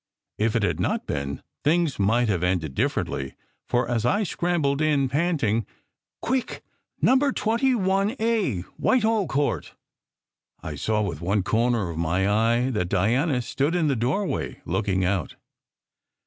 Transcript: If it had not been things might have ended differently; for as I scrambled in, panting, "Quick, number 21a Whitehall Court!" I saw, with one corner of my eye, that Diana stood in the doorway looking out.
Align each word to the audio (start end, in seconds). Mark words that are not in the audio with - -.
If 0.39 0.55
it 0.55 0.63
had 0.63 0.79
not 0.79 1.05
been 1.05 1.43
things 1.63 1.99
might 1.99 2.27
have 2.27 2.41
ended 2.41 2.73
differently; 2.73 3.35
for 3.67 3.87
as 3.87 4.03
I 4.03 4.23
scrambled 4.23 4.81
in, 4.81 5.07
panting, 5.09 5.67
"Quick, 6.23 6.63
number 6.99 7.31
21a 7.31 8.63
Whitehall 8.77 9.27
Court!" 9.27 9.75
I 10.63 10.73
saw, 10.73 11.03
with 11.03 11.21
one 11.21 11.43
corner 11.43 11.91
of 11.91 11.99
my 11.99 12.27
eye, 12.27 12.71
that 12.71 12.89
Diana 12.89 13.43
stood 13.43 13.75
in 13.75 13.89
the 13.89 13.95
doorway 13.95 14.59
looking 14.65 15.05
out. 15.05 15.35